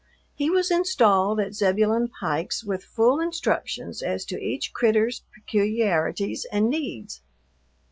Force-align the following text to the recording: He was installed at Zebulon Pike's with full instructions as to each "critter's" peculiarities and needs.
He 0.33 0.49
was 0.49 0.71
installed 0.71 1.39
at 1.39 1.53
Zebulon 1.53 2.07
Pike's 2.19 2.63
with 2.63 2.83
full 2.83 3.19
instructions 3.19 4.01
as 4.01 4.25
to 4.25 4.43
each 4.43 4.73
"critter's" 4.73 5.21
peculiarities 5.31 6.43
and 6.51 6.71
needs. 6.71 7.21